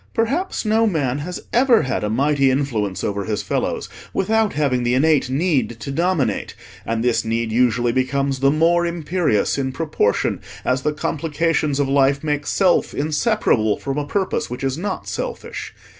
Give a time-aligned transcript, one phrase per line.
[0.15, 4.95] Perhaps no man has ever had a mighty influence over his fellows without having the
[4.95, 6.55] innate need to dominate,
[6.87, 12.23] and this need usually becomes the more imperious in proportion as the complications of life
[12.23, 15.71] make Self inseparable from a purpose which is not selfish.